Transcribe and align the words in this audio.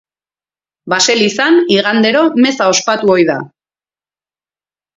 Baselizan 0.93 1.59
igandero 1.75 2.23
meza 2.47 2.71
ospatu 2.73 3.13
ohi 3.17 3.29
da. 3.31 3.39